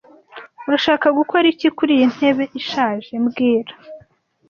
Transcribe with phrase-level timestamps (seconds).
[0.67, 3.73] Urashaka gukora iki kuriyi ntebe ishaje mbwira